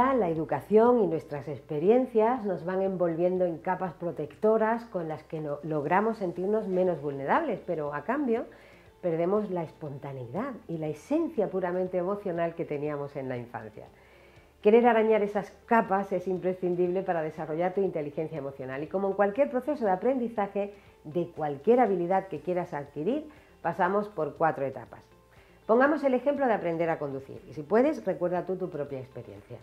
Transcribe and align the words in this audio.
educación 0.00 1.02
y 1.02 1.06
nuestras 1.06 1.46
experiencias 1.46 2.44
nos 2.44 2.64
van 2.64 2.80
envolviendo 2.80 3.44
en 3.44 3.58
capas 3.58 3.92
protectoras 3.94 4.84
con 4.86 5.08
las 5.08 5.22
que 5.24 5.42
logramos 5.62 6.18
sentirnos 6.18 6.68
menos 6.68 7.02
vulnerables, 7.02 7.60
pero 7.66 7.92
a 7.92 8.04
cambio 8.04 8.46
perdemos 9.02 9.50
la 9.50 9.62
espontaneidad 9.62 10.54
y 10.68 10.78
la 10.78 10.88
esencia 10.88 11.50
puramente 11.50 11.98
emocional 11.98 12.54
que 12.54 12.64
teníamos 12.64 13.14
en 13.16 13.28
la 13.28 13.36
infancia. 13.36 13.86
Querer 14.62 14.86
arañar 14.86 15.22
esas 15.22 15.50
capas 15.66 16.12
es 16.12 16.26
imprescindible 16.28 17.02
para 17.02 17.22
desarrollar 17.22 17.74
tu 17.74 17.82
inteligencia 17.82 18.38
emocional 18.38 18.82
y 18.82 18.86
como 18.86 19.08
en 19.08 19.14
cualquier 19.14 19.50
proceso 19.50 19.84
de 19.84 19.90
aprendizaje 19.90 20.74
de 21.04 21.28
cualquier 21.28 21.80
habilidad 21.80 22.28
que 22.28 22.40
quieras 22.40 22.72
adquirir, 22.72 23.28
pasamos 23.62 24.08
por 24.08 24.36
cuatro 24.36 24.64
etapas. 24.64 25.02
Pongamos 25.66 26.02
el 26.04 26.14
ejemplo 26.14 26.46
de 26.46 26.54
aprender 26.54 26.90
a 26.90 26.98
conducir 26.98 27.42
y 27.48 27.52
si 27.52 27.62
puedes, 27.62 28.04
recuerda 28.04 28.46
tú 28.46 28.56
tu 28.56 28.70
propia 28.70 28.98
experiencia. 28.98 29.58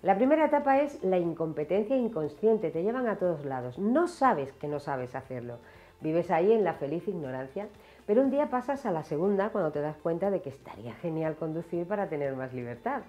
La 0.00 0.16
primera 0.16 0.46
etapa 0.46 0.80
es 0.80 1.02
la 1.02 1.18
incompetencia 1.18 1.96
inconsciente, 1.96 2.70
te 2.70 2.84
llevan 2.84 3.08
a 3.08 3.16
todos 3.16 3.44
lados, 3.44 3.80
no 3.80 4.06
sabes 4.06 4.52
que 4.52 4.68
no 4.68 4.78
sabes 4.78 5.16
hacerlo, 5.16 5.58
vives 6.00 6.30
ahí 6.30 6.52
en 6.52 6.62
la 6.62 6.74
feliz 6.74 7.08
ignorancia, 7.08 7.66
pero 8.06 8.22
un 8.22 8.30
día 8.30 8.48
pasas 8.48 8.86
a 8.86 8.92
la 8.92 9.02
segunda 9.02 9.50
cuando 9.50 9.72
te 9.72 9.80
das 9.80 9.96
cuenta 9.96 10.30
de 10.30 10.40
que 10.40 10.50
estaría 10.50 10.94
genial 10.94 11.34
conducir 11.34 11.84
para 11.84 12.08
tener 12.08 12.36
más 12.36 12.54
libertad. 12.54 13.02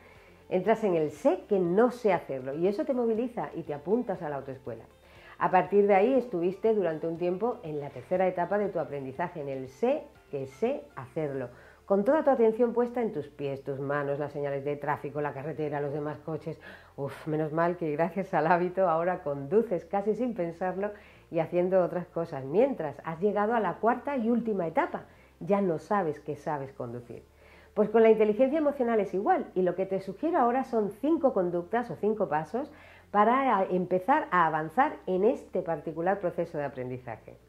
Entras 0.50 0.84
en 0.84 0.96
el 0.96 1.12
sé 1.12 1.44
que 1.48 1.60
no 1.60 1.92
sé 1.92 2.12
hacerlo 2.12 2.56
y 2.56 2.68
eso 2.68 2.86
te 2.86 2.96
moviliza 2.96 3.52
y 3.54 3.62
te 3.62 3.76
apuntas 3.76 4.24
a 4.24 4.30
la 4.30 4.38
autoescuela. 4.38 4.86
A 5.38 5.52
partir 5.52 5.86
de 5.86 5.94
ahí 5.94 6.16
estuviste 6.16 6.74
durante 6.74 7.06
un 7.06 7.20
tiempo 7.20 7.60
en 7.62 7.80
la 7.80 7.92
tercera 7.92 8.28
etapa 8.28 8.58
de 8.58 8.70
tu 8.70 8.80
aprendizaje, 8.80 9.42
en 9.42 9.50
el 9.50 9.70
sé 9.70 10.06
que 10.32 10.48
sé 10.48 10.82
hacerlo, 10.96 11.50
con 11.90 12.06
toda 12.06 12.22
tu 12.22 12.30
atención 12.30 12.72
puesta 12.72 13.02
en 13.02 13.12
tus 13.12 13.30
pies, 13.30 13.64
tus 13.64 13.80
manos, 13.80 14.20
las 14.20 14.32
señales 14.32 14.64
de 14.64 14.76
tráfico, 14.76 15.22
la 15.22 15.34
carretera, 15.34 15.82
los 15.82 15.92
demás 15.92 16.20
coches. 16.20 16.62
Uf, 16.96 17.26
menos 17.26 17.52
mal 17.52 17.78
que 17.78 17.92
gracias 17.94 18.32
al 18.36 18.46
hábito 18.46 18.88
ahora 18.88 19.24
conduces 19.24 19.86
casi 19.86 20.14
sin 20.14 20.36
pensarlo 20.36 20.92
y 21.32 21.40
haciendo 21.40 21.84
otras 21.84 22.06
cosas, 22.10 22.46
mientras 22.46 23.02
has 23.06 23.20
llegado 23.20 23.56
a 23.56 23.60
la 23.60 23.78
cuarta 23.78 24.18
y 24.18 24.30
última 24.30 24.68
etapa, 24.68 25.06
ya 25.40 25.62
no 25.62 25.80
sabes 25.80 26.20
que 26.20 26.36
sabes 26.36 26.72
conducir. 26.74 27.24
Pues 27.74 27.90
con 27.90 28.04
la 28.04 28.12
inteligencia 28.12 28.60
emocional 28.60 29.00
es 29.00 29.12
igual 29.16 29.48
y 29.56 29.64
lo 29.64 29.74
que 29.74 29.88
te 29.88 30.00
sugiero 30.00 30.38
ahora 30.38 30.66
son 30.66 30.92
cinco 30.92 31.34
conductas 31.34 31.90
o 31.90 31.96
cinco 31.96 32.30
pasos 32.30 32.72
para 33.10 33.64
empezar 33.64 34.28
a 34.30 34.46
avanzar 34.46 34.98
en 35.08 35.24
este 35.24 35.64
particular 35.64 36.20
proceso 36.20 36.60
de 36.60 36.66
aprendizaje. 36.66 37.49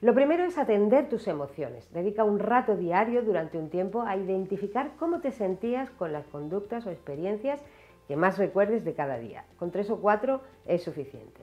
Lo 0.00 0.14
primero 0.14 0.44
es 0.44 0.58
atender 0.58 1.08
tus 1.08 1.26
emociones. 1.26 1.92
Dedica 1.92 2.24
un 2.24 2.38
rato 2.38 2.76
diario 2.76 3.22
durante 3.22 3.58
un 3.58 3.68
tiempo 3.68 4.02
a 4.02 4.16
identificar 4.16 4.92
cómo 4.98 5.20
te 5.20 5.32
sentías 5.32 5.90
con 5.90 6.12
las 6.12 6.26
conductas 6.26 6.86
o 6.86 6.90
experiencias 6.90 7.60
que 8.06 8.16
más 8.16 8.38
recuerdes 8.38 8.84
de 8.84 8.94
cada 8.94 9.18
día. 9.18 9.44
Con 9.58 9.70
tres 9.70 9.90
o 9.90 10.00
cuatro 10.00 10.40
es 10.66 10.82
suficiente. 10.82 11.42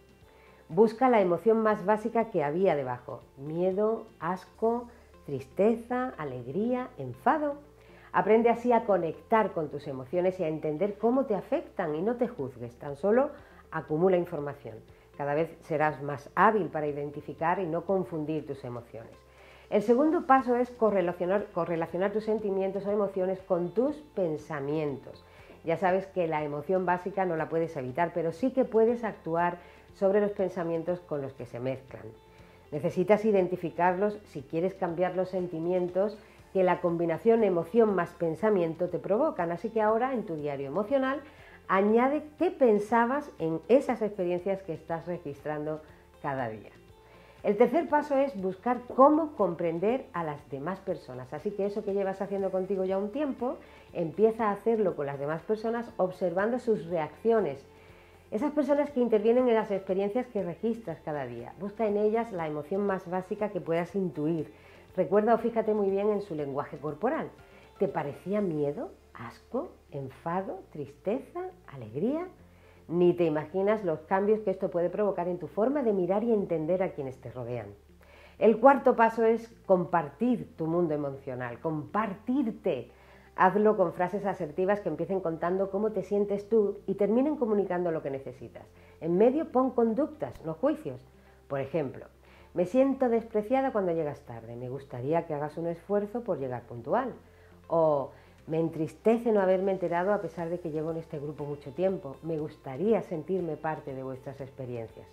Busca 0.70 1.09
la 1.09 1.22
emoción 1.22 1.61
más 1.61 1.86
básica 1.86 2.31
que 2.31 2.44
había 2.44 2.76
debajo. 2.76 3.22
Miedo, 3.38 4.08
asco, 4.20 4.88
tristeza, 5.26 6.14
alegría, 6.17 6.89
enfado 6.98 7.58
Aprende 8.16 8.50
así 8.50 8.72
a 8.72 8.86
conectar 8.86 9.52
con 9.52 9.67
tus 9.67 9.88
emociones 9.88 10.39
y 10.39 10.45
a 10.45 10.48
entender 10.48 10.98
cómo 10.98 11.26
te 11.26 11.36
afectan 11.36 11.95
y 11.95 12.02
no 12.02 12.16
te 12.16 12.30
juzgues, 12.30 12.73
tan 12.80 12.95
solo 12.95 13.31
acumula 13.72 14.16
información. 14.16 14.78
Cada 15.17 15.33
vez 15.33 15.55
serás 15.61 16.02
más 16.02 16.30
hábil 16.35 16.67
para 16.67 16.88
identificar 16.88 17.59
y 17.59 17.66
no 17.66 17.85
confundir 17.85 18.45
tus 18.45 18.63
emociones. 18.63 19.13
El 19.69 19.81
segundo 19.81 20.27
paso 20.27 20.55
es 20.58 20.69
correlacionar, 20.71 22.11
tus 22.11 22.25
sentimientos 22.25 22.85
o 22.85 22.91
emociones 22.91 23.41
con 23.41 23.73
tus 23.73 23.95
pensamientos. 24.15 25.23
Ya 25.64 25.77
sabes 25.77 26.05
que 26.08 26.27
la 26.27 26.43
emoción 26.43 26.86
básica 26.86 27.26
no 27.26 27.36
la 27.36 27.49
puedes 27.49 27.76
evitar, 27.76 28.11
pero 28.14 28.31
sí 28.31 28.52
que 28.52 28.65
puedes 28.65 29.03
actuar 29.03 29.58
sobre 29.95 30.21
los 30.21 30.31
pensamientos 30.31 30.99
con 30.99 31.21
los 31.21 31.33
que 31.33 31.45
se 31.47 31.59
mezclan. 31.59 32.03
Necesitas 32.71 33.26
identificarlos 33.26 34.20
si 34.26 34.43
quieres 34.43 34.76
cambiar 34.76 35.15
los 35.15 35.30
sentimientos 35.30 36.17
que 36.53 36.64
la 36.64 36.80
combinación 36.80 37.43
emoción 37.43 37.95
más 37.95 38.11
pensamiento 38.14 38.89
te 38.89 38.99
provocan. 38.99 39.52
Así 39.52 39.70
que 39.70 39.82
ahora 39.82 40.14
en 40.14 40.26
tu 40.26 40.36
diario 40.36 40.67
emocional 40.67 41.21
añade 41.67 42.23
qué 42.37 42.52
pensabas 42.52 43.31
en 43.39 43.61
esas 43.67 44.02
experiencias 44.02 44.61
que 44.64 44.73
estás 44.73 45.05
registrando 45.08 45.81
cada 46.21 46.49
día. 46.49 46.71
El 47.43 47.58
tercer 47.58 47.87
paso 47.89 48.17
es 48.17 48.39
buscar 48.42 48.81
cómo 48.95 49.36
comprender 49.36 50.08
a 50.14 50.23
las 50.23 50.49
demás 50.49 50.80
personas. 50.80 51.31
Así 51.31 51.52
que 51.52 51.65
eso 51.65 51.83
que 51.83 51.93
llevas 51.93 52.21
haciendo 52.21 52.49
contigo 52.49 52.86
ya 52.86 52.98
un 52.98 53.11
tiempo, 53.11 53.58
empieza 53.93 54.49
a 54.49 54.52
hacerlo 54.52 54.95
con 54.95 55.05
las 55.05 55.20
demás 55.20 55.43
personas 55.43 55.92
observando 55.98 56.58
sus 56.58 56.87
reacciones. 56.87 57.64
Esas 58.32 58.52
personas 58.52 58.89
que 58.89 58.99
intervienen 58.99 59.47
en 59.47 59.53
las 59.53 59.70
experiencias 59.70 60.26
que 60.27 60.43
registras 60.43 60.99
cada 61.05 61.27
día. 61.27 61.53
Busca 61.59 61.86
en 61.86 61.97
ellas 61.97 62.32
la 62.32 62.47
emoción 62.47 62.82
más 62.82 63.08
básica 63.08 63.49
que 63.49 63.61
puedas 63.61 63.95
intuir 63.95 64.52
Recuerda 64.95 65.36
o 65.36 65.37
fíjate 65.37 65.73
muy 65.73 65.89
bien 65.89 66.09
en 66.09 66.21
su 66.21 66.36
lenguaje 66.36 66.77
corporal. 66.77 67.30
¿Te 67.80 67.87
parecía 67.87 68.39
miedo, 68.39 68.92
asco, 69.17 69.70
enfado, 69.92 70.59
tristeza, 70.71 71.42
alegría? 71.67 72.27
Ni 72.87 73.14
te 73.14 73.26
imaginas 73.26 73.83
los 73.83 74.02
cambios 74.02 74.42
que 74.42 74.52
esto 74.52 74.70
puede 74.70 74.89
provocar 74.89 75.27
en 75.27 75.39
tu 75.39 75.48
forma 75.48 75.83
de 75.83 75.93
mirar 75.93 76.23
y 76.23 76.31
entender 76.31 76.83
a 76.83 76.92
quienes 76.92 77.20
te 77.20 77.31
rodean. 77.31 77.67
El 78.37 78.59
cuarto 78.59 78.95
paso 78.95 79.23
es 79.23 79.48
compartir 79.65 80.55
tu 80.58 80.67
mundo 80.67 80.93
emocional, 80.93 81.59
compartirte. 81.59 82.92
Hazlo 83.37 83.76
con 83.76 83.93
frases 83.93 84.26
asertivas 84.26 84.81
que 84.81 84.89
empiecen 84.89 85.20
contando 85.20 85.71
cómo 85.71 85.92
te 85.92 86.03
sientes 86.03 86.47
tú 86.47 86.80
y 86.86 86.95
terminen 86.95 87.37
comunicando 87.37 87.92
lo 87.92 88.02
que 88.02 88.09
necesitas. 88.09 88.65
En 89.02 89.17
medio 89.17 89.52
pon 89.52 89.71
conductas, 89.71 90.43
no 90.45 90.53
juicios. 90.53 91.02
Por 91.47 91.59
ejemplo, 91.59 92.05
me 92.53 92.65
siento 92.65 93.09
despreciada 93.09 93.71
cuando 93.71 93.92
llegas 93.93 94.21
tarde. 94.21 94.55
Me 94.55 94.70
gustaría 94.70 95.26
que 95.26 95.33
hagas 95.33 95.58
un 95.58 95.67
esfuerzo 95.67 96.21
por 96.23 96.37
llegar 96.37 96.64
puntual. 96.64 97.14
O 97.67 98.11
me 98.48 98.60
entristece 98.60 99.32
no 99.32 99.42
haberme 99.42 99.72
enterado 99.72 100.14
a 100.14 100.22
pesar 100.22 100.50
de 100.50 100.60
que 100.60 100.72
llevo 100.72 100.92
en 100.92 100.98
este 100.98 101.20
grupo 101.20 101.45
mucho 101.45 101.72
tiempo. 101.72 102.17
Me 102.23 102.38
gustaría 102.38 103.02
sentirme 103.02 103.58
parte 103.58 103.94
de 103.94 104.04
vuestras 104.04 104.39
experiencias. 104.39 105.08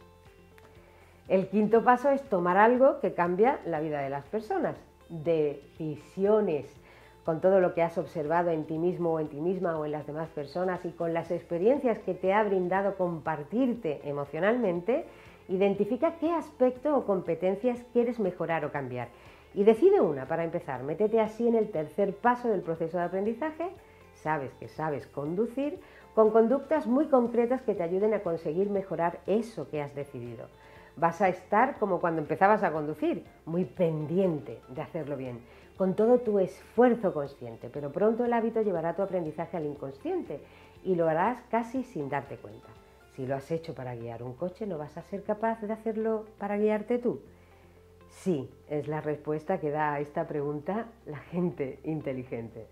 El 1.29 1.49
quinto 1.49 1.83
paso 1.83 2.11
es 2.11 2.23
tomar 2.23 2.57
algo 2.57 3.01
que 3.01 3.15
cambia 3.15 3.61
la 3.65 3.81
vida 3.81 4.01
de 4.01 4.11
las 4.11 4.27
personas. 4.27 4.77
Decisiones. 5.09 6.67
Con 7.25 7.41
todo 7.41 7.61
lo 7.61 7.73
que 7.73 7.83
has 7.83 7.97
observado 7.99 8.51
en 8.51 8.65
ti 8.65 8.79
mismo 8.79 9.13
o 9.13 9.21
en 9.21 9.29
ti 9.29 9.41
misma 9.41 9.79
o 9.79 9.85
en 9.85 9.93
las 9.93 10.07
demás 10.07 10.29
personas 10.31 10.85
y 10.85 10.91
con 10.91 11.15
las 11.15 11.31
experiencias 11.31 12.01
que 12.01 12.15
te 12.15 12.33
ha 12.33 12.43
brindado 12.43 12.97
compartirte 12.97 14.01
emocionalmente, 14.05 15.07
Identifica 15.49 16.17
qué 16.19 16.31
aspecto 16.31 16.97
o 16.97 17.05
competencias 17.05 17.85
quieres 17.93 18.19
mejorar 18.21 18.65
o 18.65 18.71
cambiar. 18.71 19.09
Y 19.55 19.65
decide 19.65 20.01
una 20.01 20.27
para 20.27 20.45
empezar. 20.45 20.83
Métete 20.83 21.21
así 21.21 21.47
en 21.47 21.55
el 21.55 21.71
tercer 21.71 22.15
paso 22.17 22.49
del 22.49 22.63
proceso 22.63 22.99
de 22.99 23.05
aprendizaje. 23.05 23.71
Sabes 24.15 24.53
que 24.55 24.69
sabes 24.69 25.07
conducir 25.07 25.81
con 26.15 26.31
conductas 26.31 26.87
muy 26.87 27.07
concretas 27.07 27.63
que 27.63 27.75
te 27.75 27.83
ayuden 27.83 28.15
a 28.15 28.21
conseguir 28.21 28.71
mejorar 28.71 29.21
eso 29.27 29.69
que 29.69 29.83
has 29.83 29.95
decidido. 29.95 30.47
Vas 30.97 31.23
a 31.23 31.29
estar 31.29 31.79
como 31.79 32.01
cuando 32.01 32.21
empezabas 32.21 32.63
a 32.63 32.73
conducir, 32.73 33.25
muy 33.47 33.65
pendiente 33.65 34.61
de 34.69 34.83
hacerlo 34.83 35.17
bien, 35.17 35.41
con 35.77 35.95
todo 35.95 36.19
tu 36.19 36.39
esfuerzo 36.39 37.15
consciente, 37.15 37.71
pero 37.73 37.91
pronto 37.91 38.25
el 38.25 38.33
hábito 38.35 38.61
llevará 38.61 38.95
tu 38.95 39.03
aprendizaje 39.03 39.57
al 39.57 39.65
inconsciente 39.65 40.41
y 40.85 40.95
lo 40.95 41.09
harás 41.09 41.41
casi 41.51 41.83
sin 41.83 42.11
darte 42.11 42.37
cuenta. 42.37 42.69
Si 43.17 43.27
lo 43.27 43.37
has 43.37 43.51
hecho 43.51 43.75
para 43.75 43.95
guiar 43.95 44.23
un 44.23 44.35
coche, 44.35 44.67
¿no 44.67 44.79
vas 44.79 44.97
a 44.97 45.03
ser 45.03 45.23
capaz 45.23 45.61
de 45.63 45.73
hacerlo 45.73 46.27
para 46.39 46.59
guiarte 46.59 46.99
tú? 46.99 47.21
Sí, 48.13 48.49
es 48.69 48.87
la 48.87 49.01
respuesta 49.01 49.59
que 49.59 49.71
da 49.71 49.95
a 49.95 50.01
esta 50.01 50.29
pregunta 50.29 50.93
la 51.07 51.19
gente 51.19 51.81
inteligente. 51.85 52.69